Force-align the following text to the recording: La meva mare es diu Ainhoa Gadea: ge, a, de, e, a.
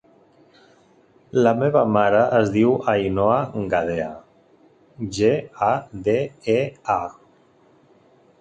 La 1.47 1.51
meva 1.59 1.83
mare 1.97 2.21
es 2.37 2.49
diu 2.55 2.73
Ainhoa 2.95 3.37
Gadea: 3.75 4.09
ge, 5.19 5.31
a, 5.69 5.71
de, 6.09 6.19
e, 6.57 6.61
a. 6.99 7.01